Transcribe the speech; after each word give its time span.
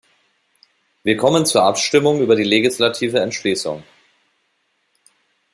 Wir 1.03 1.15
kommen 1.15 1.45
zur 1.45 1.61
Abstimmung 1.61 2.21
über 2.23 2.35
die 2.35 2.43
legislative 2.43 3.19
Entschließung. 3.19 3.83